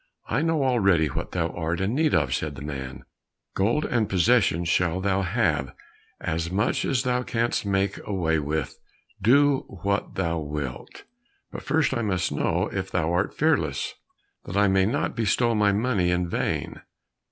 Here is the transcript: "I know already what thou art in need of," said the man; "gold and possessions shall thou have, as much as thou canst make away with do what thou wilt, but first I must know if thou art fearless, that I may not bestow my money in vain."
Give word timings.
"I 0.27 0.41
know 0.41 0.63
already 0.63 1.09
what 1.09 1.31
thou 1.31 1.49
art 1.49 1.79
in 1.79 1.93
need 1.93 2.15
of," 2.15 2.33
said 2.33 2.55
the 2.55 2.63
man; 2.63 3.03
"gold 3.53 3.85
and 3.85 4.09
possessions 4.09 4.67
shall 4.67 4.99
thou 4.99 5.21
have, 5.21 5.75
as 6.19 6.49
much 6.49 6.85
as 6.85 7.03
thou 7.03 7.21
canst 7.21 7.67
make 7.67 7.99
away 8.07 8.39
with 8.39 8.79
do 9.21 9.59
what 9.83 10.15
thou 10.15 10.39
wilt, 10.39 11.03
but 11.51 11.61
first 11.61 11.93
I 11.93 12.01
must 12.01 12.31
know 12.31 12.67
if 12.73 12.89
thou 12.89 13.13
art 13.13 13.35
fearless, 13.37 13.93
that 14.45 14.57
I 14.57 14.67
may 14.67 14.87
not 14.87 15.15
bestow 15.15 15.53
my 15.53 15.71
money 15.71 16.09
in 16.09 16.27
vain." 16.27 16.81